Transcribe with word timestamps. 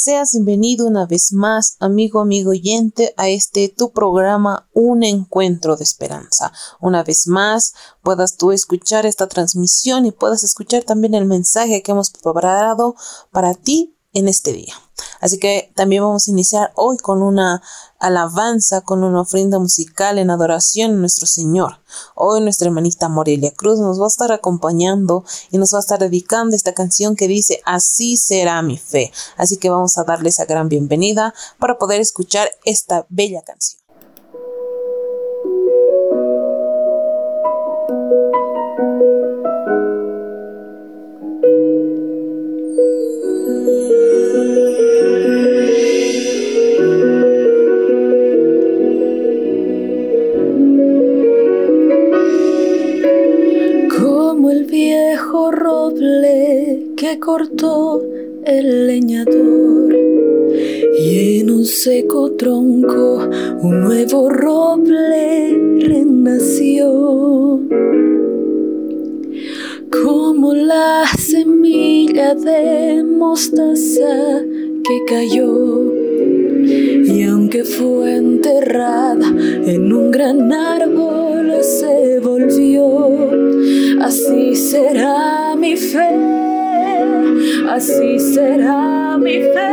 Seas 0.00 0.30
bienvenido 0.32 0.86
una 0.86 1.06
vez 1.06 1.32
más, 1.32 1.76
amigo, 1.80 2.20
amigo 2.20 2.50
oyente, 2.50 3.14
a 3.16 3.30
este 3.30 3.68
tu 3.68 3.90
programa 3.90 4.68
Un 4.72 5.02
Encuentro 5.02 5.74
de 5.74 5.82
Esperanza. 5.82 6.52
Una 6.80 7.02
vez 7.02 7.26
más, 7.26 7.72
puedas 8.04 8.36
tú 8.36 8.52
escuchar 8.52 9.06
esta 9.06 9.26
transmisión 9.26 10.06
y 10.06 10.12
puedas 10.12 10.44
escuchar 10.44 10.84
también 10.84 11.14
el 11.14 11.24
mensaje 11.24 11.82
que 11.82 11.90
hemos 11.90 12.10
preparado 12.10 12.94
para 13.32 13.54
ti 13.54 13.97
en 14.18 14.28
este 14.28 14.52
día. 14.52 14.74
Así 15.20 15.38
que 15.38 15.72
también 15.74 16.02
vamos 16.02 16.26
a 16.26 16.30
iniciar 16.30 16.72
hoy 16.74 16.96
con 16.96 17.22
una 17.22 17.62
alabanza, 17.98 18.80
con 18.80 19.04
una 19.04 19.20
ofrenda 19.20 19.58
musical 19.58 20.18
en 20.18 20.30
adoración 20.30 20.92
a 20.92 20.94
nuestro 20.94 21.26
Señor. 21.26 21.80
Hoy 22.14 22.40
nuestra 22.40 22.66
hermanita 22.66 23.08
Morelia 23.08 23.52
Cruz 23.52 23.78
nos 23.78 24.00
va 24.00 24.04
a 24.04 24.08
estar 24.08 24.32
acompañando 24.32 25.24
y 25.50 25.58
nos 25.58 25.72
va 25.72 25.78
a 25.78 25.80
estar 25.80 26.00
dedicando 26.00 26.56
esta 26.56 26.74
canción 26.74 27.16
que 27.16 27.28
dice 27.28 27.60
Así 27.64 28.16
será 28.16 28.60
mi 28.62 28.76
fe. 28.76 29.12
Así 29.36 29.56
que 29.56 29.70
vamos 29.70 29.96
a 29.98 30.04
darle 30.04 30.28
esa 30.28 30.44
gran 30.44 30.68
bienvenida 30.68 31.34
para 31.58 31.78
poder 31.78 32.00
escuchar 32.00 32.50
esta 32.64 33.06
bella 33.08 33.42
canción. 33.42 33.87
Que 56.96 57.18
cortó 57.18 58.00
el 58.44 58.86
leñador. 58.86 59.96
Y 61.00 61.40
en 61.40 61.50
un 61.50 61.64
seco 61.64 62.32
tronco 62.32 63.28
un 63.62 63.80
nuevo 63.80 64.30
roble 64.30 65.58
renació. 65.80 67.60
Como 69.90 70.54
la 70.54 71.04
semilla 71.18 72.34
de 72.34 73.02
mostaza 73.02 74.42
que 74.84 74.98
cayó. 75.08 75.92
Y 76.64 77.24
aunque 77.24 77.64
fue 77.64 78.16
enterrada 78.16 79.26
en 79.26 79.92
un 79.92 80.10
gran 80.12 80.52
árbol 80.52 81.17
así 84.08 84.56
será 84.56 85.54
mi 85.54 85.76
fe 85.76 86.38
así 87.78 88.18
será 88.18 89.16
mi 89.18 89.38
fe. 89.54 89.70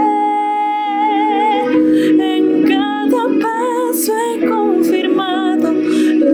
En 2.33 2.63
cada 2.63 3.23
paso 3.43 4.13
he 4.27 4.45
confirmado 4.47 5.73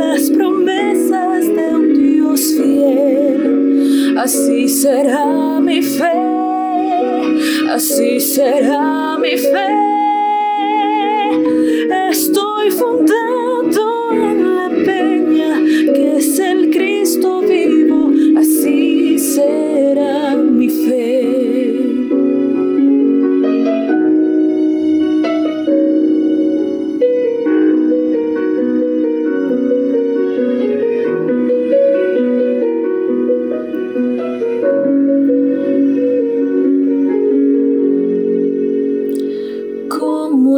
las 0.01 0.29
promesas 0.31 1.47
de 1.55 1.75
un 1.75 1.93
Dios 1.93 2.41
fiel. 2.57 4.17
Así 4.17 4.67
será 4.67 5.59
mi 5.61 5.81
fe, 5.81 6.13
así 7.73 8.19
será 8.19 9.17
mi 9.17 9.37
fe. 9.37 10.00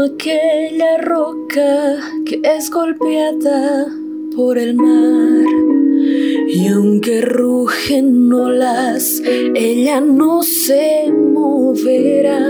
Aquella 0.05 0.97
roca 0.97 1.97
que 2.25 2.41
es 2.43 2.69
golpeada 2.69 3.87
por 4.35 4.57
el 4.57 4.75
mar. 4.75 5.45
Y 6.47 6.67
aunque 6.67 7.21
rugen 7.21 8.31
olas, 8.33 9.21
ella 9.55 10.01
no 10.01 10.43
se 10.43 11.11
moverá. 11.11 12.43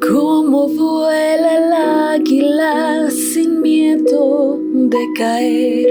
Como 0.00 0.68
vuela 0.68 1.56
el 1.56 1.72
águila 2.20 3.10
sin 3.10 3.62
miedo 3.62 4.60
de 4.72 5.06
caer. 5.16 5.86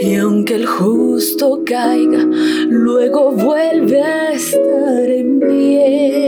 Y 0.00 0.14
aunque 0.14 0.54
el 0.54 0.66
justo 0.66 1.62
caiga, 1.64 2.24
luego 2.68 3.32
vuelve 3.32 4.00
a 4.02 4.32
estar 4.32 5.10
en 5.10 5.40
pie. 5.40 6.27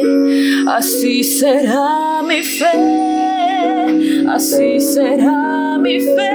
Así 0.72 1.24
será 1.24 2.22
mi 2.22 2.42
fe, 2.44 4.24
así 4.28 4.78
será 4.78 5.76
mi 5.78 5.98
fe. 5.98 6.30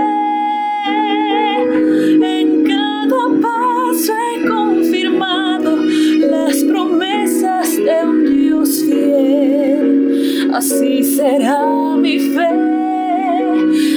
En 2.21 2.63
cada 2.65 3.21
paso 3.41 4.13
he 4.13 4.45
confirmado 4.45 5.77
las 5.77 6.57
promesas 6.65 7.77
de 7.77 8.03
un 8.03 8.25
Dios 8.25 8.83
fiel. 8.83 10.51
Así 10.53 11.01
será 11.01 11.95
mi 11.95 12.19
fe, 12.19 12.49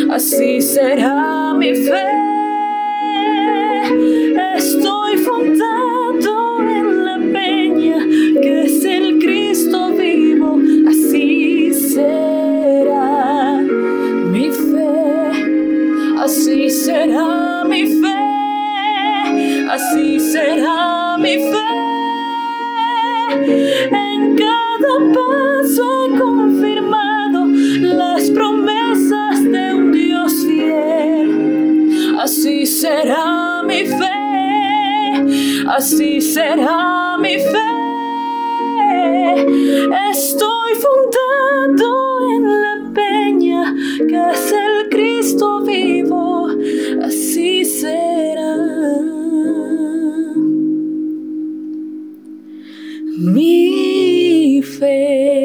así 0.08 0.60
será 0.60 1.52
mi 1.54 1.74
fe. 1.74 2.07
Así 35.78 36.20
será 36.20 37.16
mi 37.20 37.36
fe. 37.52 37.68
Estoy 40.10 40.70
fundado 40.84 41.90
en 42.34 42.42
la 42.64 42.74
peña 42.92 43.74
que 44.08 44.20
es 44.32 44.52
el 44.64 44.88
Cristo 44.90 45.62
vivo, 45.62 46.48
así 47.02 47.64
será. 47.64 48.56
Mi 53.34 54.62
fe. 54.62 55.37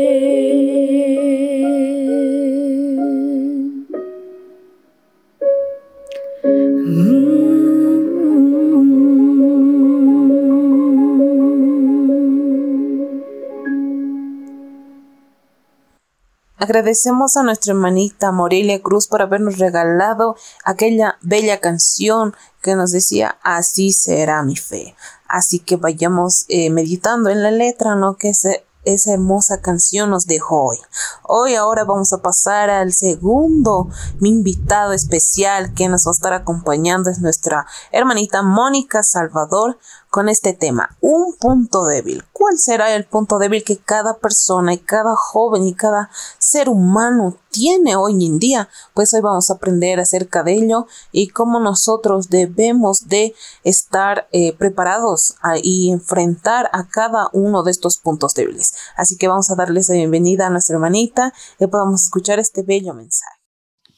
Agradecemos 16.64 17.36
a 17.36 17.44
nuestra 17.44 17.74
hermanita 17.74 18.32
Morelia 18.32 18.82
Cruz 18.82 19.08
por 19.08 19.22
habernos 19.22 19.58
regalado 19.58 20.38
aquella 20.64 21.18
bella 21.22 21.60
canción 21.60 22.34
que 22.62 22.76
nos 22.76 22.92
decía 22.92 23.38
así 23.44 23.92
será 23.92 24.44
mi 24.44 24.56
fe. 24.56 24.96
Así 25.28 25.60
que 25.60 25.76
vayamos 25.76 26.46
eh, 26.48 26.70
meditando 26.70 27.30
en 27.30 27.44
la 27.44 27.52
letra, 27.52 27.96
¿no? 27.96 28.16
Que 28.16 28.30
esa 28.30 29.14
hermosa 29.14 29.60
canción 29.60 30.10
nos 30.10 30.26
dejó 30.26 30.70
hoy. 30.70 30.78
Hoy 31.24 31.56
ahora 31.56 31.84
vamos 31.84 32.14
a 32.14 32.22
pasar 32.22 32.70
al 32.70 32.94
segundo, 32.94 33.90
mi 34.22 34.30
invitado 34.30 34.94
especial 34.94 35.74
que 35.74 35.90
nos 35.90 36.06
va 36.06 36.12
a 36.12 36.14
estar 36.14 36.32
acompañando 36.32 37.10
es 37.10 37.20
nuestra 37.20 37.66
hermanita 37.92 38.42
Mónica 38.42 39.04
Salvador 39.04 39.80
con 40.14 40.30
este 40.30 40.54
tema, 40.54 40.96
un 41.02 41.36
punto 41.40 41.86
débil. 41.86 42.24
¿Cuál 42.34 42.60
será 42.60 42.96
el 42.96 43.06
punto 43.06 43.40
débil 43.40 43.64
que 43.64 43.78
cada 43.78 44.20
persona 44.20 44.72
y 44.72 44.78
cada 44.78 45.16
joven 45.16 45.66
y 45.66 45.74
cada 45.74 46.12
ser 46.38 46.70
humano 46.70 47.36
tiene 47.50 47.96
hoy 47.96 48.24
en 48.24 48.38
día? 48.38 48.70
Pues 48.94 49.12
hoy 49.16 49.22
vamos 49.22 49.50
a 49.50 49.56
aprender 49.56 50.00
acerca 50.00 50.44
de 50.44 50.54
ello 50.54 50.86
y 51.12 51.30
cómo 51.30 51.60
nosotros 51.60 52.30
debemos 52.30 53.08
de 53.08 53.34
estar 53.64 54.28
eh, 54.32 54.54
preparados 54.54 55.34
y 55.64 55.92
enfrentar 55.92 56.70
a 56.74 56.88
cada 56.88 57.30
uno 57.34 57.64
de 57.64 57.72
estos 57.72 57.98
puntos 57.98 58.36
débiles. 58.36 58.76
Así 58.96 59.18
que 59.18 59.28
vamos 59.28 59.50
a 59.50 59.56
darles 59.56 59.90
la 59.90 59.96
bienvenida 59.96 60.46
a 60.46 60.52
nuestra 60.52 60.76
hermanita 60.76 61.34
y 61.60 61.66
podamos 61.66 62.04
escuchar 62.04 62.38
este 62.38 62.62
bello 62.62 62.94
mensaje. 62.94 63.40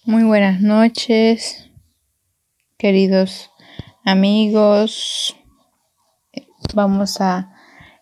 Muy 0.05 0.23
buenas 0.23 0.61
noches, 0.61 1.57
queridos 2.77 3.49
amigos. 4.05 5.35
Vamos 6.73 7.21
a 7.21 7.53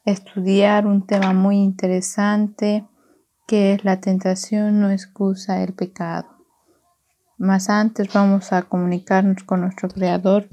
estudiar 0.06 0.86
un 0.88 1.06
tema 1.06 1.34
muy 1.34 1.58
interesante 1.58 2.86
que 3.48 3.74
es 3.74 3.84
la 3.84 4.00
tentación 4.00 4.80
no 4.80 4.90
excusa 4.90 5.64
el 5.64 5.74
pecado. 5.74 6.28
Más 7.38 7.70
antes 7.70 8.12
vamos 8.14 8.54
a 8.54 8.64
comunicarnos 8.64 9.44
con 9.44 9.62
nuestro 9.62 9.90
Creador. 9.90 10.50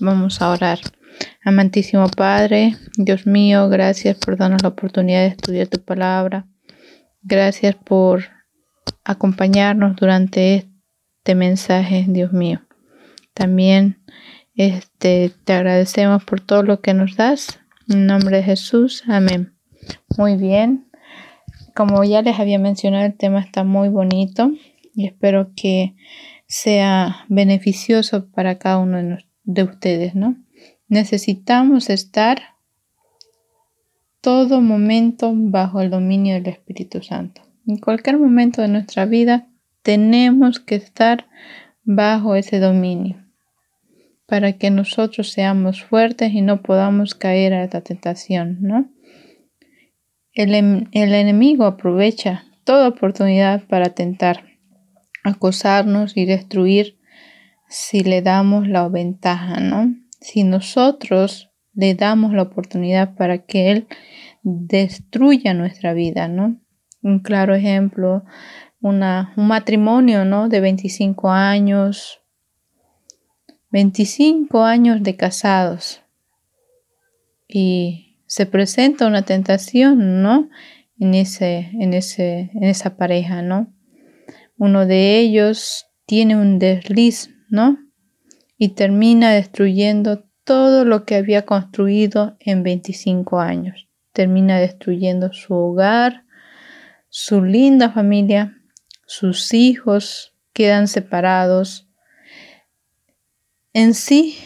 Vamos 0.00 0.40
a 0.40 0.50
orar. 0.50 0.78
Amantísimo 1.44 2.08
Padre, 2.08 2.76
Dios 2.96 3.26
mío, 3.26 3.68
gracias 3.68 4.16
por 4.16 4.36
darnos 4.36 4.62
la 4.62 4.68
oportunidad 4.68 5.20
de 5.20 5.26
estudiar 5.28 5.66
tu 5.66 5.80
palabra. 5.80 6.46
Gracias 7.22 7.74
por 7.74 8.22
acompañarnos 9.04 9.96
durante 9.96 10.70
este 11.18 11.34
mensaje, 11.34 12.06
Dios 12.08 12.32
mío. 12.32 12.62
También 13.34 14.02
este, 14.54 15.32
te 15.44 15.52
agradecemos 15.54 16.24
por 16.24 16.40
todo 16.40 16.62
lo 16.62 16.80
que 16.80 16.94
nos 16.94 17.16
das. 17.16 17.58
En 17.88 18.06
nombre 18.06 18.38
de 18.38 18.42
Jesús, 18.42 19.02
amén. 19.06 19.54
Muy 20.16 20.36
bien. 20.36 20.86
Como 21.74 22.04
ya 22.04 22.22
les 22.22 22.38
había 22.38 22.58
mencionado, 22.58 23.06
el 23.06 23.16
tema 23.16 23.40
está 23.40 23.64
muy 23.64 23.88
bonito 23.88 24.52
y 24.94 25.06
espero 25.06 25.52
que 25.56 25.94
sea 26.46 27.24
beneficioso 27.28 28.28
para 28.30 28.58
cada 28.58 28.78
uno 28.78 29.18
de 29.44 29.62
ustedes, 29.62 30.14
¿no? 30.14 30.36
Necesitamos 30.88 31.88
estar 31.88 32.42
todo 34.20 34.60
momento 34.60 35.32
bajo 35.34 35.80
el 35.80 35.90
dominio 35.90 36.34
del 36.34 36.48
Espíritu 36.48 37.02
Santo. 37.02 37.40
En 37.66 37.78
cualquier 37.78 38.18
momento 38.18 38.60
de 38.60 38.68
nuestra 38.68 39.06
vida 39.06 39.48
tenemos 39.82 40.60
que 40.60 40.74
estar 40.74 41.26
bajo 41.84 42.34
ese 42.36 42.60
dominio 42.60 43.22
para 44.26 44.54
que 44.54 44.70
nosotros 44.70 45.30
seamos 45.32 45.82
fuertes 45.82 46.32
y 46.32 46.40
no 46.40 46.62
podamos 46.62 47.14
caer 47.14 47.54
a 47.54 47.66
la 47.66 47.80
tentación, 47.80 48.58
¿no? 48.60 48.90
El, 50.32 50.54
el 50.54 51.14
enemigo 51.14 51.64
aprovecha 51.64 52.44
toda 52.64 52.88
oportunidad 52.88 53.66
para 53.66 53.90
tentar, 53.90 54.44
acosarnos 55.24 56.16
y 56.16 56.24
destruir 56.24 56.98
si 57.68 58.02
le 58.02 58.22
damos 58.22 58.68
la 58.68 58.88
ventaja, 58.88 59.60
¿no? 59.60 59.94
Si 60.20 60.44
nosotros 60.44 61.50
le 61.74 61.94
damos 61.94 62.32
la 62.32 62.42
oportunidad 62.42 63.14
para 63.14 63.38
que 63.38 63.70
Él 63.70 63.86
destruya 64.42 65.54
nuestra 65.54 65.94
vida, 65.94 66.28
¿no? 66.28 66.60
Un 67.02 67.20
claro 67.20 67.54
ejemplo, 67.54 68.24
un 68.80 69.00
matrimonio, 69.36 70.24
¿no? 70.24 70.48
De 70.48 70.60
25 70.60 71.30
años, 71.30 72.21
25 73.72 74.64
años 74.64 75.02
de 75.02 75.16
casados 75.16 76.02
y 77.48 78.18
se 78.26 78.44
presenta 78.44 79.06
una 79.06 79.22
tentación, 79.22 80.22
¿no? 80.22 80.50
En, 80.98 81.14
ese, 81.14 81.70
en, 81.80 81.94
ese, 81.94 82.50
en 82.54 82.64
esa 82.64 82.96
pareja, 82.96 83.40
¿no? 83.42 83.72
Uno 84.58 84.86
de 84.86 85.18
ellos 85.18 85.86
tiene 86.06 86.36
un 86.36 86.58
desliz, 86.58 87.30
¿no? 87.48 87.78
Y 88.58 88.70
termina 88.70 89.32
destruyendo 89.32 90.24
todo 90.44 90.84
lo 90.84 91.04
que 91.06 91.16
había 91.16 91.46
construido 91.46 92.36
en 92.40 92.62
25 92.62 93.40
años. 93.40 93.88
Termina 94.12 94.58
destruyendo 94.58 95.32
su 95.32 95.54
hogar, 95.54 96.24
su 97.08 97.42
linda 97.42 97.90
familia, 97.90 98.54
sus 99.06 99.54
hijos 99.54 100.34
quedan 100.52 100.88
separados, 100.88 101.88
en 103.72 103.94
sí 103.94 104.38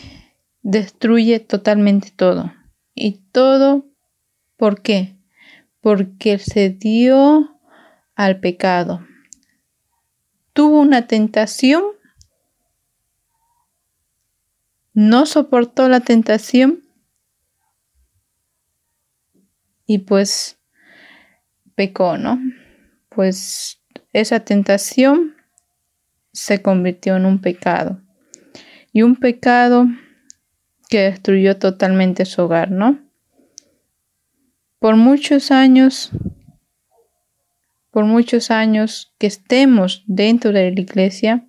destruye 0.62 1.40
totalmente 1.40 2.10
todo. 2.10 2.52
Y 2.94 3.18
todo, 3.30 3.86
¿por 4.56 4.82
qué? 4.82 5.16
Porque 5.80 6.38
se 6.38 6.70
dio 6.70 7.60
al 8.14 8.40
pecado. 8.40 9.06
Tuvo 10.52 10.80
una 10.80 11.06
tentación, 11.06 11.84
no 14.94 15.26
soportó 15.26 15.88
la 15.88 16.00
tentación 16.00 16.82
y 19.86 19.98
pues 19.98 20.58
pecó, 21.74 22.16
¿no? 22.16 22.40
Pues 23.10 23.82
esa 24.14 24.40
tentación 24.40 25.36
se 26.32 26.62
convirtió 26.62 27.16
en 27.16 27.26
un 27.26 27.40
pecado 27.40 28.05
y 28.96 29.02
un 29.02 29.16
pecado 29.16 29.84
que 30.88 31.02
destruyó 31.02 31.58
totalmente 31.58 32.24
su 32.24 32.40
hogar, 32.40 32.70
¿no? 32.70 32.98
Por 34.78 34.96
muchos 34.96 35.50
años, 35.50 36.12
por 37.90 38.06
muchos 38.06 38.50
años 38.50 39.14
que 39.18 39.26
estemos 39.26 40.02
dentro 40.06 40.50
de 40.50 40.72
la 40.72 40.80
iglesia, 40.80 41.46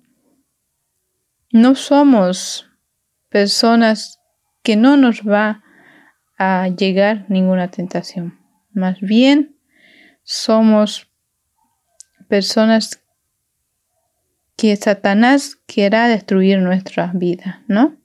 no 1.50 1.74
somos 1.74 2.70
personas 3.30 4.20
que 4.62 4.76
no 4.76 4.98
nos 4.98 5.22
va 5.22 5.64
a 6.36 6.68
llegar 6.68 7.24
ninguna 7.30 7.70
tentación. 7.70 8.38
Más 8.72 9.00
bien, 9.00 9.56
somos 10.22 11.10
personas 12.28 13.02
que 14.58 14.74
Satanás 14.74 15.56
quiera 15.66 16.08
destruir 16.08 16.58
nuestra 16.58 17.12
vida, 17.14 17.62
¿no? 17.68 17.96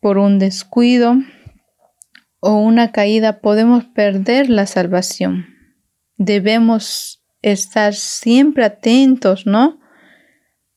Por 0.00 0.18
un 0.18 0.38
descuido 0.38 1.16
o 2.38 2.54
una 2.54 2.92
caída 2.92 3.40
podemos 3.40 3.84
perder 3.84 4.48
la 4.48 4.66
salvación. 4.66 5.46
Debemos 6.16 7.20
estar 7.42 7.94
siempre 7.94 8.64
atentos, 8.64 9.44
¿no? 9.44 9.80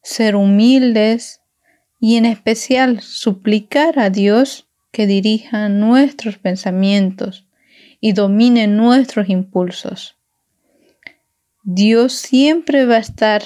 Ser 0.01 0.35
humildes 0.35 1.41
y 1.99 2.15
en 2.15 2.25
especial 2.25 3.01
suplicar 3.01 3.99
a 3.99 4.09
Dios 4.09 4.67
que 4.91 5.05
dirija 5.05 5.69
nuestros 5.69 6.39
pensamientos 6.39 7.47
y 8.01 8.13
domine 8.13 8.65
nuestros 8.65 9.29
impulsos. 9.29 10.18
Dios 11.71 12.13
siempre 12.13 12.87
va 12.87 12.95
a 12.95 12.99
estar 12.99 13.43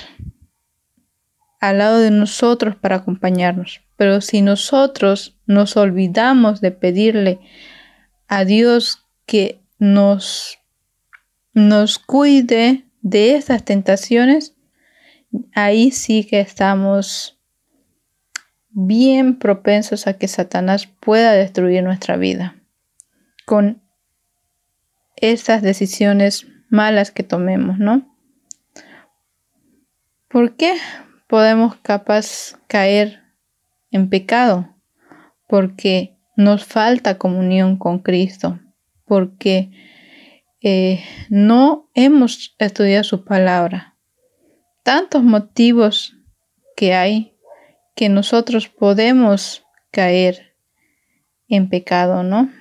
al 1.59 1.79
lado 1.79 1.99
de 1.99 2.09
nosotros 2.09 2.77
para 2.77 2.95
acompañarnos. 2.95 3.81
Pero 3.97 4.21
si 4.21 4.41
nosotros 4.41 5.37
nos 5.45 5.75
olvidamos 5.75 6.61
de 6.61 6.71
pedirle 6.71 7.41
a 8.29 8.45
Dios 8.45 9.05
que 9.25 9.59
nos, 9.77 10.57
nos 11.53 11.99
cuide 11.99 12.85
de 13.01 13.35
esas 13.35 13.65
tentaciones, 13.65 14.55
ahí 15.53 15.91
sí 15.91 16.23
que 16.23 16.39
estamos 16.39 17.37
bien 18.69 19.37
propensos 19.37 20.07
a 20.07 20.17
que 20.17 20.29
Satanás 20.29 20.87
pueda 20.87 21.33
destruir 21.33 21.83
nuestra 21.83 22.15
vida 22.15 22.55
con 23.45 23.81
esas 25.17 25.61
decisiones 25.61 26.47
malas 26.69 27.11
que 27.11 27.23
tomemos, 27.23 27.79
¿no? 27.79 28.12
¿Por 30.33 30.55
qué 30.55 30.77
podemos 31.27 31.75
capaz 31.83 32.57
caer 32.65 33.21
en 33.91 34.09
pecado? 34.09 34.75
Porque 35.47 36.17
nos 36.35 36.65
falta 36.65 37.19
comunión 37.19 37.77
con 37.77 37.99
Cristo, 37.99 38.59
porque 39.05 39.69
eh, 40.59 41.03
no 41.29 41.87
hemos 41.93 42.55
estudiado 42.57 43.03
su 43.03 43.23
palabra. 43.23 43.95
Tantos 44.81 45.21
motivos 45.21 46.15
que 46.75 46.95
hay 46.95 47.37
que 47.95 48.09
nosotros 48.09 48.67
podemos 48.69 49.63
caer 49.91 50.55
en 51.47 51.69
pecado, 51.69 52.23
¿no? 52.23 52.51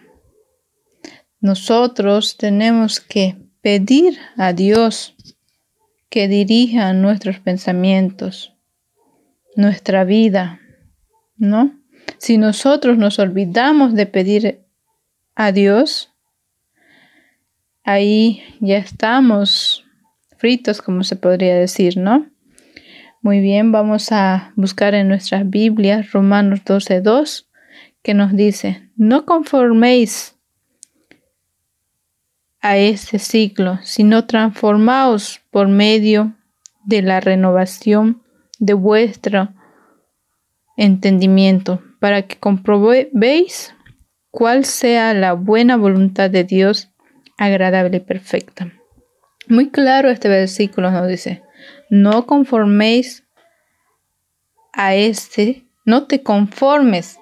Nosotros 1.40 2.36
tenemos 2.36 3.00
que 3.00 3.38
pedir 3.62 4.18
a 4.36 4.52
Dios 4.52 5.11
que 6.12 6.28
dirija 6.28 6.92
nuestros 6.92 7.38
pensamientos, 7.38 8.54
nuestra 9.56 10.04
vida, 10.04 10.60
¿no? 11.38 11.72
Si 12.18 12.36
nosotros 12.36 12.98
nos 12.98 13.18
olvidamos 13.18 13.94
de 13.94 14.04
pedir 14.04 14.60
a 15.34 15.52
Dios, 15.52 16.12
ahí 17.82 18.42
ya 18.60 18.76
estamos 18.76 19.86
fritos, 20.36 20.82
como 20.82 21.02
se 21.02 21.16
podría 21.16 21.56
decir, 21.56 21.96
¿no? 21.96 22.26
Muy 23.22 23.40
bien, 23.40 23.72
vamos 23.72 24.12
a 24.12 24.52
buscar 24.54 24.94
en 24.94 25.08
nuestras 25.08 25.48
Biblias 25.48 26.12
Romanos 26.12 26.60
12.2, 26.66 27.46
que 28.02 28.12
nos 28.12 28.36
dice, 28.36 28.90
no 28.96 29.24
conforméis 29.24 30.36
a 32.62 32.76
este 32.76 33.18
ciclo, 33.18 33.78
sino 33.82 34.26
transformaos 34.26 35.40
por 35.50 35.68
medio 35.68 36.34
de 36.84 37.02
la 37.02 37.20
renovación 37.20 38.22
de 38.58 38.74
vuestro 38.74 39.48
entendimiento, 40.76 41.82
para 42.00 42.22
que 42.22 42.36
comprobéis 42.36 43.74
cuál 44.30 44.64
sea 44.64 45.12
la 45.12 45.34
buena 45.34 45.76
voluntad 45.76 46.30
de 46.30 46.44
Dios, 46.44 46.88
agradable 47.36 47.98
y 47.98 48.00
perfecta. 48.00 48.72
Muy 49.48 49.70
claro 49.70 50.08
este 50.08 50.28
versículo 50.28 50.90
nos 50.90 51.08
dice, 51.08 51.42
no 51.90 52.26
conforméis 52.26 53.24
a 54.72 54.94
este, 54.94 55.66
no 55.84 56.06
te 56.06 56.22
conformes 56.22 57.18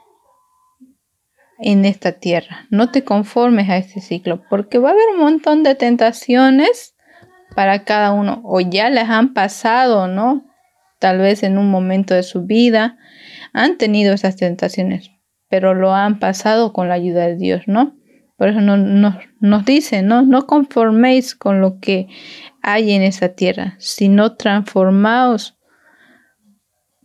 en 1.62 1.84
esta 1.84 2.12
tierra, 2.12 2.66
no 2.70 2.90
te 2.90 3.04
conformes 3.04 3.68
a 3.68 3.76
este 3.76 4.00
ciclo, 4.00 4.42
porque 4.48 4.78
va 4.78 4.90
a 4.90 4.92
haber 4.92 5.08
un 5.14 5.20
montón 5.20 5.62
de 5.62 5.74
tentaciones 5.74 6.94
para 7.54 7.84
cada 7.84 8.12
uno, 8.12 8.40
o 8.44 8.60
ya 8.60 8.90
les 8.90 9.08
han 9.08 9.34
pasado, 9.34 10.06
¿no? 10.08 10.44
Tal 10.98 11.18
vez 11.18 11.42
en 11.42 11.58
un 11.58 11.70
momento 11.70 12.14
de 12.14 12.22
su 12.22 12.42
vida 12.42 12.98
han 13.52 13.78
tenido 13.78 14.14
esas 14.14 14.36
tentaciones, 14.36 15.10
pero 15.48 15.74
lo 15.74 15.94
han 15.94 16.18
pasado 16.18 16.72
con 16.72 16.88
la 16.88 16.94
ayuda 16.94 17.26
de 17.26 17.36
Dios, 17.36 17.62
¿no? 17.66 17.96
Por 18.40 18.48
eso 18.48 18.62
nos 18.62 19.64
dice, 19.66 20.00
¿no? 20.00 20.22
no 20.22 20.46
conforméis 20.46 21.34
con 21.34 21.60
lo 21.60 21.78
que 21.78 22.08
hay 22.62 22.92
en 22.92 23.02
esa 23.02 23.34
tierra, 23.34 23.74
sino 23.78 24.36
transformaos, 24.36 25.58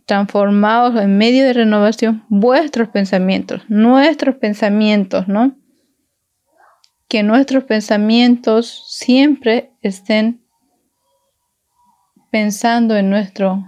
transformaos 0.06 0.94
en 0.96 1.18
medio 1.18 1.44
de 1.44 1.52
renovación 1.52 2.24
vuestros 2.28 2.88
pensamientos, 2.88 3.62
nuestros 3.68 4.36
pensamientos, 4.36 5.26
¿no? 5.26 5.56
Que 7.08 7.22
nuestros 7.22 7.64
pensamientos 7.64 8.84
siempre 8.88 9.72
estén 9.82 10.44
pensando 12.30 12.96
en 12.96 13.10
nuestro, 13.10 13.64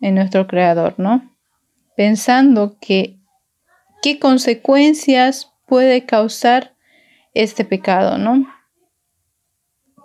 en 0.00 0.14
nuestro 0.14 0.46
creador, 0.46 0.94
¿no? 0.96 1.30
Pensando 1.94 2.78
que 2.80 3.18
qué 4.02 4.18
consecuencias 4.18 5.52
puede 5.66 6.06
causar 6.06 6.74
este 7.34 7.64
pecado, 7.66 8.16
¿no? 8.16 8.46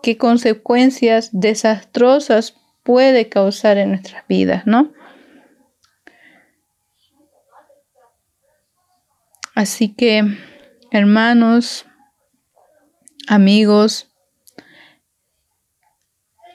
¿Qué 0.03 0.17
consecuencias 0.17 1.29
desastrosas 1.32 2.56
puede 2.84 3.29
causar 3.29 3.77
en 3.77 3.89
nuestras 3.89 4.27
vidas, 4.27 4.65
¿no? 4.65 4.91
Así 9.58 9.90
que, 9.90 10.24
hermanos, 10.92 11.88
amigos, 13.28 14.08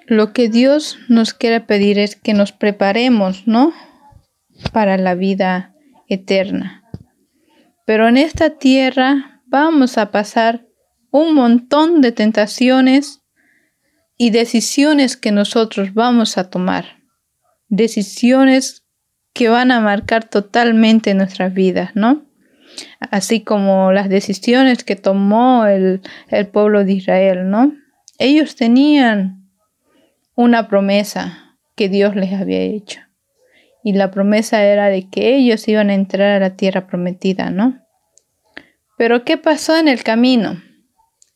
lo 0.06 0.32
que 0.32 0.48
Dios 0.48 1.00
nos 1.08 1.34
quiere 1.34 1.60
pedir 1.60 1.98
es 1.98 2.14
que 2.14 2.32
nos 2.32 2.52
preparemos, 2.52 3.48
¿no? 3.48 3.72
Para 4.72 4.98
la 4.98 5.16
vida 5.16 5.74
eterna. 6.08 6.84
Pero 7.86 8.06
en 8.06 8.18
esta 8.18 8.50
tierra 8.50 9.42
vamos 9.46 9.98
a 9.98 10.12
pasar 10.12 10.68
un 11.10 11.34
montón 11.34 12.02
de 12.02 12.12
tentaciones 12.12 13.20
y 14.16 14.30
decisiones 14.30 15.16
que 15.16 15.32
nosotros 15.32 15.92
vamos 15.92 16.38
a 16.38 16.50
tomar. 16.50 17.02
Decisiones 17.66 18.86
que 19.32 19.48
van 19.48 19.72
a 19.72 19.80
marcar 19.80 20.22
totalmente 20.22 21.14
nuestras 21.14 21.52
vidas, 21.52 21.96
¿no? 21.96 22.30
Así 22.98 23.42
como 23.42 23.92
las 23.92 24.08
decisiones 24.08 24.84
que 24.84 24.96
tomó 24.96 25.66
el, 25.66 26.00
el 26.28 26.46
pueblo 26.46 26.84
de 26.84 26.92
Israel, 26.92 27.50
¿no? 27.50 27.72
Ellos 28.18 28.56
tenían 28.56 29.48
una 30.34 30.68
promesa 30.68 31.56
que 31.74 31.88
Dios 31.88 32.16
les 32.16 32.32
había 32.32 32.60
hecho. 32.60 33.00
Y 33.84 33.94
la 33.94 34.10
promesa 34.10 34.62
era 34.64 34.88
de 34.88 35.08
que 35.08 35.34
ellos 35.34 35.66
iban 35.66 35.90
a 35.90 35.94
entrar 35.94 36.30
a 36.30 36.38
la 36.40 36.56
tierra 36.56 36.86
prometida, 36.86 37.50
¿no? 37.50 37.82
Pero 38.96 39.24
¿qué 39.24 39.36
pasó 39.36 39.76
en 39.76 39.88
el 39.88 40.04
camino? 40.04 40.62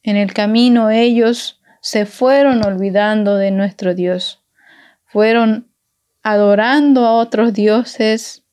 En 0.03 0.17
el 0.17 0.33
camino 0.33 0.91
ellos 0.91 1.61
se 1.81 2.07
fueron 2.07 2.65
olvidando 2.65 3.37
de 3.37 3.51
nuestro 3.51 3.95
Dios. 3.95 4.45
Fueron 5.07 5.73
adorando 6.23 7.05
a 7.05 7.15
otros 7.15 7.53
dioses, 7.53 8.45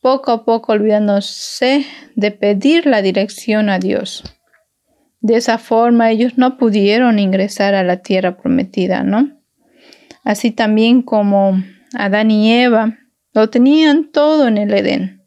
poco 0.00 0.32
a 0.32 0.44
poco 0.44 0.72
olvidándose 0.72 1.86
de 2.14 2.30
pedir 2.30 2.86
la 2.86 3.02
dirección 3.02 3.68
a 3.68 3.78
Dios. 3.78 4.24
De 5.20 5.36
esa 5.36 5.58
forma 5.58 6.10
ellos 6.10 6.38
no 6.38 6.56
pudieron 6.56 7.18
ingresar 7.18 7.74
a 7.74 7.82
la 7.82 8.02
tierra 8.02 8.36
prometida, 8.36 9.02
¿no? 9.02 9.40
Así 10.24 10.50
también 10.50 11.02
como 11.02 11.62
Adán 11.94 12.30
y 12.30 12.52
Eva 12.52 12.98
lo 13.32 13.50
tenían 13.50 14.10
todo 14.10 14.46
en 14.46 14.58
el 14.58 14.72
Edén, 14.72 15.22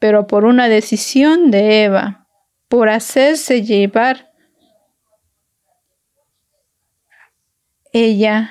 pero 0.00 0.26
por 0.26 0.44
una 0.44 0.68
decisión 0.68 1.50
de 1.50 1.84
Eva, 1.84 2.26
por 2.68 2.88
hacerse 2.88 3.62
llevar 3.62 4.32
ella 7.92 8.50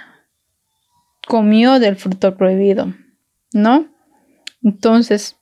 comió 1.28 1.80
del 1.80 1.98
fruto 1.98 2.38
prohibido, 2.38 2.94
¿no? 3.52 3.93
Entonces, 4.64 5.38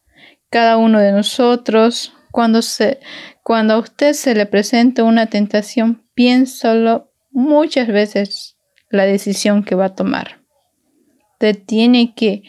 cada 0.49 0.77
uno 0.77 0.99
de 0.99 1.11
nosotros, 1.11 2.13
cuando, 2.31 2.61
se, 2.61 2.99
cuando 3.43 3.75
a 3.75 3.79
usted 3.79 4.13
se 4.13 4.35
le 4.35 4.45
presente 4.45 5.01
una 5.01 5.27
tentación, 5.27 6.03
piénsalo 6.13 7.11
muchas 7.29 7.87
veces 7.87 8.57
la 8.89 9.05
decisión 9.05 9.63
que 9.63 9.75
va 9.75 9.85
a 9.85 9.95
tomar. 9.95 10.41
Usted 11.33 11.57
tiene 11.65 12.13
que 12.13 12.43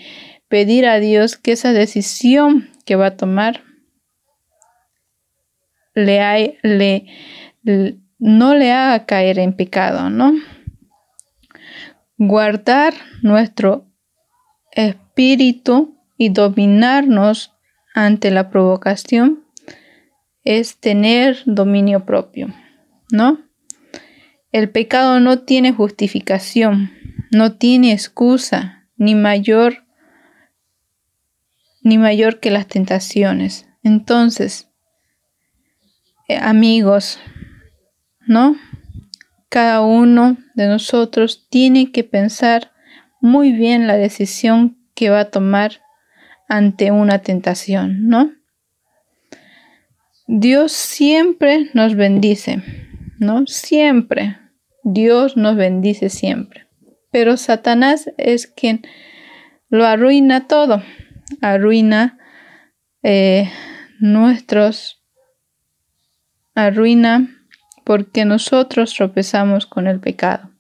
pedir 0.49 0.87
a 0.87 0.99
Dios 0.99 1.37
que 1.37 1.53
esa 1.53 1.73
decisión 1.73 2.71
que 2.85 2.97
va 2.97 3.07
a 3.07 3.17
tomar 3.17 3.63
le, 5.95 6.59
le, 6.63 7.99
no 8.19 8.55
le 8.55 8.73
haga 8.73 9.07
caer 9.07 9.39
en 9.39 9.55
pecado, 9.55 10.11
¿no? 10.11 10.33
guardar 12.29 12.95
nuestro 13.23 13.87
espíritu 14.71 15.99
y 16.23 16.29
dominarnos 16.29 17.53
ante 17.95 18.31
la 18.31 18.49
provocación 18.49 19.45
es 20.45 20.79
tener 20.79 21.43
dominio 21.47 22.07
propio, 22.07 22.55
¿no? 23.11 23.41
El 24.53 24.71
pecado 24.71 25.19
no 25.19 25.41
tiene 25.41 25.73
justificación, 25.73 26.93
no 27.33 27.57
tiene 27.57 27.91
excusa, 27.91 28.87
ni 28.97 29.17
mayor 29.17 29.85
ni 31.83 31.99
mayor 31.99 32.39
que 32.39 32.53
las 32.53 32.69
tentaciones. 32.69 33.67
Entonces, 33.83 34.69
eh, 36.29 36.37
amigos, 36.37 37.19
¿no? 38.29 38.55
Cada 39.49 39.81
uno 39.81 40.37
de 40.55 40.69
nosotros 40.69 41.49
tiene 41.51 41.91
que 41.91 42.05
pensar 42.05 42.71
muy 43.21 43.51
bien 43.51 43.89
la 43.89 43.97
decisión 43.97 44.79
que 44.95 45.11
va 45.11 45.19
a 45.19 45.31
tomar 45.31 45.82
ante 46.53 46.91
una 46.91 47.21
tentación, 47.21 48.09
¿no? 48.09 48.31
Dios 50.27 50.73
siempre 50.73 51.71
nos 51.73 51.97
bendice, 51.97 52.63
¿no? 53.19 53.47
Siempre. 53.47 54.37
Dios 54.85 55.39
nos 55.39 55.57
bendice 55.57 56.11
siempre. 56.11 56.67
Pero 57.11 57.39
Satanás 57.39 58.11
es 58.19 58.47
quien 58.47 58.83
lo 59.71 59.87
arruina 59.87 60.47
todo. 60.47 60.83
Arruina 61.41 62.19
eh, 63.03 63.51
nuestros, 63.99 65.03
arruina 66.55 67.31
porque 67.83 68.27
nosotros 68.27 68.93
tropezamos 68.93 69.65
con 69.65 69.87
el 69.87 70.01
pecado. 70.01 70.51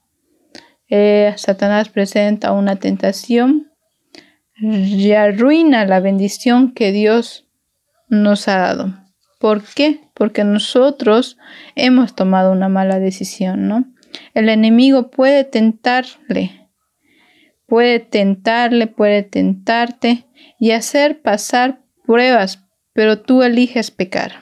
Eh, 0.89 1.35
Satanás 1.37 1.91
presenta 1.91 2.53
una 2.53 2.77
tentación 2.77 3.72
y 4.63 5.13
arruina 5.13 5.85
la 5.85 6.01
bendición 6.01 6.73
que 6.73 6.93
Dios 6.93 7.49
nos 8.09 8.49
ha 8.49 8.59
dado. 8.59 8.95
¿Por 9.39 9.63
qué? 9.63 10.01
Porque 10.15 10.45
nosotros 10.45 11.37
hemos 11.75 12.15
tomado 12.15 12.53
una 12.53 12.69
mala 12.69 12.99
decisión, 12.99 13.69
¿no? 13.69 13.93
El 14.35 14.49
enemigo 14.49 15.11
puede 15.11 15.45
tentarle, 15.45 16.69
puede 17.67 17.99
tentarle, 17.99 18.87
puede 18.87 19.23
tentarte 19.23 20.27
y 20.59 20.71
hacer 20.71 21.21
pasar 21.23 21.83
pruebas 22.07 22.63
pero 22.93 23.21
tú 23.21 23.43
eliges 23.43 23.91
pecar. 23.91 24.41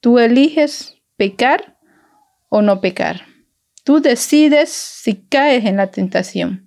Tú 0.00 0.18
eliges 0.18 0.96
pecar 1.16 1.78
o 2.48 2.62
no 2.62 2.80
pecar. 2.80 3.22
Tú 3.84 4.00
decides 4.00 4.70
si 4.70 5.26
caes 5.26 5.64
en 5.64 5.76
la 5.76 5.90
tentación. 5.90 6.63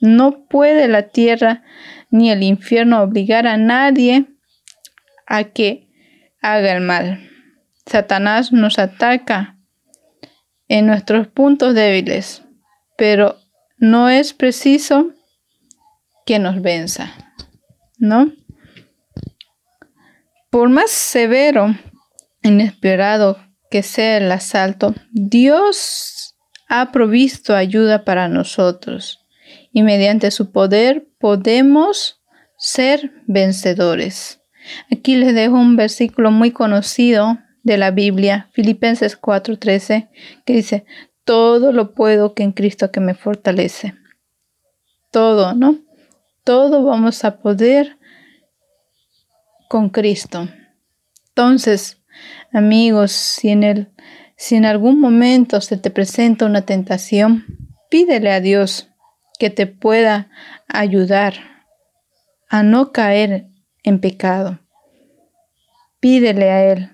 No 0.00 0.46
puede 0.46 0.88
la 0.88 1.08
tierra 1.08 1.62
ni 2.10 2.30
el 2.30 2.42
infierno 2.42 3.02
obligar 3.02 3.46
a 3.46 3.56
nadie 3.56 4.26
a 5.26 5.44
que 5.44 5.88
haga 6.40 6.72
el 6.72 6.80
mal. 6.80 7.30
Satanás 7.86 8.52
nos 8.52 8.78
ataca 8.78 9.58
en 10.68 10.86
nuestros 10.86 11.28
puntos 11.28 11.74
débiles, 11.74 12.42
pero 12.96 13.36
no 13.78 14.08
es 14.08 14.32
preciso 14.32 15.12
que 16.24 16.38
nos 16.38 16.62
venza, 16.62 17.12
¿no? 17.98 18.32
Por 20.50 20.68
más 20.68 20.90
severo, 20.90 21.74
inesperado 22.42 23.38
que 23.70 23.82
sea 23.82 24.16
el 24.16 24.30
asalto, 24.32 24.94
Dios 25.12 26.36
ha 26.68 26.92
provisto 26.92 27.54
ayuda 27.54 28.04
para 28.04 28.28
nosotros 28.28 29.19
y 29.72 29.82
mediante 29.82 30.30
su 30.30 30.50
poder 30.52 31.08
podemos 31.18 32.20
ser 32.56 33.12
vencedores. 33.26 34.40
Aquí 34.90 35.16
les 35.16 35.34
dejo 35.34 35.54
un 35.54 35.76
versículo 35.76 36.30
muy 36.30 36.50
conocido 36.50 37.38
de 37.62 37.78
la 37.78 37.90
Biblia, 37.90 38.48
Filipenses 38.52 39.16
4:13, 39.20 40.08
que 40.44 40.52
dice, 40.52 40.84
todo 41.24 41.72
lo 41.72 41.94
puedo 41.94 42.34
que 42.34 42.42
en 42.42 42.52
Cristo 42.52 42.90
que 42.90 43.00
me 43.00 43.14
fortalece. 43.14 43.94
Todo, 45.10 45.54
¿no? 45.54 45.78
Todo 46.44 46.84
vamos 46.84 47.24
a 47.24 47.38
poder 47.38 47.98
con 49.68 49.90
Cristo. 49.90 50.48
Entonces, 51.28 52.02
amigos, 52.52 53.12
si 53.12 53.50
en, 53.50 53.92
si 54.36 54.56
en 54.56 54.64
algún 54.64 55.00
momento 55.00 55.60
se 55.60 55.76
te 55.76 55.90
presenta 55.90 56.46
una 56.46 56.62
tentación, 56.62 57.44
pídele 57.88 58.32
a 58.32 58.40
Dios 58.40 58.89
que 59.40 59.48
te 59.48 59.66
pueda 59.66 60.28
ayudar 60.68 61.32
a 62.50 62.62
no 62.62 62.92
caer 62.92 63.46
en 63.82 63.98
pecado. 63.98 64.60
Pídele 65.98 66.50
a 66.50 66.72
Él 66.72 66.90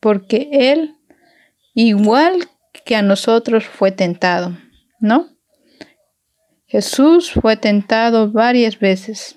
porque 0.00 0.48
Él, 0.52 0.96
igual 1.74 2.48
que 2.86 2.96
a 2.96 3.02
nosotros, 3.02 3.66
fue 3.66 3.92
tentado, 3.92 4.56
¿no? 5.00 5.28
Jesús 6.66 7.30
fue 7.30 7.58
tentado 7.58 8.32
varias 8.32 8.78
veces, 8.78 9.36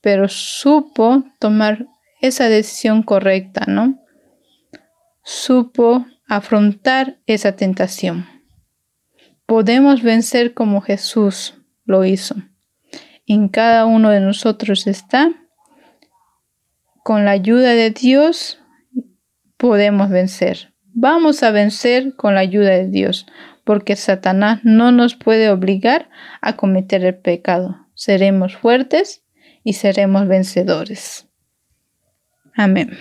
pero 0.00 0.28
supo 0.28 1.24
tomar 1.40 1.88
esa 2.20 2.48
decisión 2.48 3.02
correcta, 3.02 3.64
¿no? 3.66 3.98
Supo 5.24 6.06
afrontar 6.28 7.18
esa 7.26 7.56
tentación. 7.56 8.37
Podemos 9.48 10.02
vencer 10.02 10.52
como 10.52 10.82
Jesús 10.82 11.54
lo 11.86 12.04
hizo. 12.04 12.34
En 13.26 13.48
cada 13.48 13.86
uno 13.86 14.10
de 14.10 14.20
nosotros 14.20 14.86
está, 14.86 15.30
con 17.02 17.24
la 17.24 17.30
ayuda 17.30 17.70
de 17.70 17.90
Dios, 17.90 18.60
podemos 19.56 20.10
vencer. 20.10 20.74
Vamos 20.84 21.42
a 21.42 21.50
vencer 21.50 22.14
con 22.14 22.34
la 22.34 22.40
ayuda 22.40 22.72
de 22.72 22.88
Dios, 22.88 23.24
porque 23.64 23.96
Satanás 23.96 24.60
no 24.64 24.92
nos 24.92 25.14
puede 25.14 25.48
obligar 25.48 26.10
a 26.42 26.56
cometer 26.56 27.02
el 27.06 27.16
pecado. 27.16 27.86
Seremos 27.94 28.54
fuertes 28.54 29.24
y 29.64 29.72
seremos 29.72 30.28
vencedores. 30.28 31.26
Amén. 32.54 32.98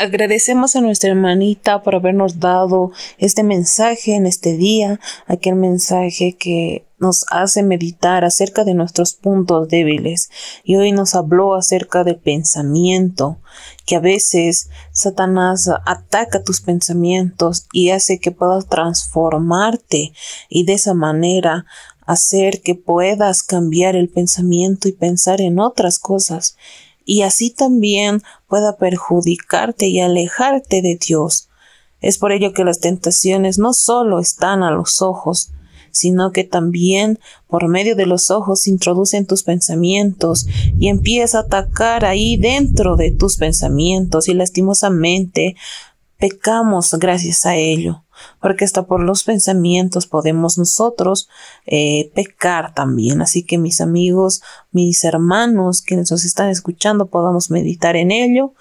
Agradecemos 0.00 0.76
a 0.76 0.80
nuestra 0.80 1.10
hermanita 1.10 1.82
por 1.82 1.94
habernos 1.94 2.40
dado 2.40 2.90
este 3.18 3.42
mensaje 3.42 4.14
en 4.14 4.24
este 4.24 4.56
día, 4.56 4.98
aquel 5.26 5.56
mensaje 5.56 6.36
que 6.38 6.86
nos 6.98 7.26
hace 7.30 7.62
meditar 7.62 8.24
acerca 8.24 8.64
de 8.64 8.72
nuestros 8.72 9.12
puntos 9.12 9.68
débiles. 9.68 10.30
Y 10.64 10.76
hoy 10.76 10.92
nos 10.92 11.14
habló 11.14 11.54
acerca 11.54 12.02
del 12.02 12.16
pensamiento, 12.16 13.40
que 13.84 13.96
a 13.96 14.00
veces 14.00 14.70
Satanás 14.90 15.68
ataca 15.84 16.42
tus 16.42 16.62
pensamientos 16.62 17.66
y 17.70 17.90
hace 17.90 18.20
que 18.20 18.30
puedas 18.30 18.68
transformarte 18.68 20.12
y 20.48 20.64
de 20.64 20.72
esa 20.72 20.94
manera 20.94 21.66
hacer 22.06 22.62
que 22.62 22.74
puedas 22.74 23.42
cambiar 23.42 23.96
el 23.96 24.08
pensamiento 24.08 24.88
y 24.88 24.92
pensar 24.92 25.42
en 25.42 25.58
otras 25.58 25.98
cosas 25.98 26.56
y 27.10 27.22
así 27.22 27.50
también 27.50 28.22
pueda 28.46 28.76
perjudicarte 28.76 29.88
y 29.88 29.98
alejarte 29.98 30.80
de 30.80 30.96
Dios. 30.96 31.48
Es 32.00 32.18
por 32.18 32.30
ello 32.30 32.52
que 32.52 32.62
las 32.62 32.78
tentaciones 32.78 33.58
no 33.58 33.72
solo 33.72 34.20
están 34.20 34.62
a 34.62 34.70
los 34.70 35.02
ojos, 35.02 35.50
sino 35.90 36.30
que 36.30 36.44
también 36.44 37.18
por 37.48 37.66
medio 37.66 37.96
de 37.96 38.06
los 38.06 38.30
ojos 38.30 38.68
introducen 38.68 39.26
tus 39.26 39.42
pensamientos 39.42 40.46
y 40.78 40.86
empieza 40.86 41.38
a 41.38 41.42
atacar 41.42 42.04
ahí 42.04 42.36
dentro 42.36 42.94
de 42.94 43.10
tus 43.10 43.38
pensamientos 43.38 44.28
y 44.28 44.34
lastimosamente 44.34 45.56
pecamos 46.16 46.94
gracias 46.94 47.44
a 47.44 47.56
ello 47.56 48.04
porque 48.40 48.64
hasta 48.64 48.86
por 48.86 49.00
los 49.02 49.24
pensamientos 49.24 50.06
podemos 50.06 50.58
nosotros 50.58 51.28
eh, 51.66 52.10
pecar 52.14 52.74
también. 52.74 53.22
Así 53.22 53.42
que 53.42 53.58
mis 53.58 53.80
amigos, 53.80 54.42
mis 54.72 55.04
hermanos 55.04 55.82
que 55.82 55.96
nos 55.96 56.10
están 56.12 56.48
escuchando, 56.48 57.06
podamos 57.06 57.50
meditar 57.50 57.96
en 57.96 58.10
ello. 58.10 58.54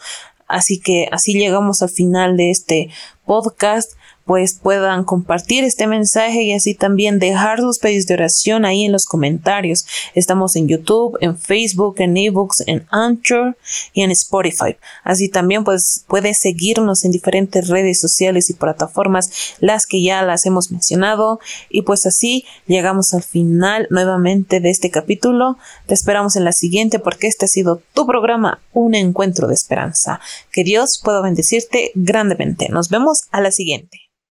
Así 0.48 0.80
que 0.80 1.08
así 1.12 1.34
llegamos 1.34 1.82
al 1.84 1.90
final 1.90 2.36
de 2.36 2.50
este 2.50 2.90
podcast 3.26 3.94
pues 4.30 4.54
puedan 4.54 5.06
compartir 5.06 5.64
este 5.64 5.88
mensaje 5.88 6.44
y 6.44 6.54
así 6.54 6.76
también 6.76 7.18
dejar 7.18 7.58
sus 7.62 7.80
pedidos 7.80 8.06
de 8.06 8.14
oración 8.14 8.64
ahí 8.64 8.84
en 8.84 8.92
los 8.92 9.08
comentarios. 9.08 9.88
Estamos 10.14 10.56
en 10.56 10.68
YouTube, 10.68 11.18
en 11.20 11.36
Facebook, 11.36 11.96
en 11.98 12.16
ebooks, 12.16 12.62
en 12.68 12.86
Anchor 12.92 13.58
y 13.92 14.04
en 14.04 14.12
Spotify. 14.12 14.78
Así 15.04 15.30
también 15.30 15.64
pues 15.64 16.06
puedes 16.08 16.38
seguirnos 16.38 17.06
en 17.06 17.12
diferentes 17.12 17.70
redes 17.70 18.00
sociales 18.00 18.52
y 18.52 18.54
plataformas, 18.54 19.56
las 19.62 19.88
que 19.88 20.04
ya 20.04 20.22
las 20.22 20.46
hemos 20.46 20.70
mencionado. 20.70 21.40
Y 21.72 21.82
pues 21.82 22.06
así 22.06 22.46
llegamos 22.68 23.16
al 23.16 23.24
final 23.24 23.88
nuevamente 23.90 24.60
de 24.60 24.70
este 24.70 24.92
capítulo. 24.92 25.58
Te 25.88 25.96
esperamos 25.96 26.36
en 26.36 26.44
la 26.44 26.52
siguiente 26.52 27.00
porque 27.00 27.26
este 27.26 27.46
ha 27.46 27.48
sido 27.48 27.82
tu 27.96 28.06
programa, 28.06 28.62
Un 28.74 28.94
Encuentro 28.94 29.48
de 29.48 29.56
Esperanza. 29.56 30.20
Que 30.52 30.64
Dios 30.64 31.02
pueda 31.04 31.20
bendecirte 31.20 31.92
grandemente. 31.96 32.70
Nos 32.70 32.90
vemos 32.90 33.22
a 33.32 33.42
la 33.42 33.50
siguiente. 33.50 34.10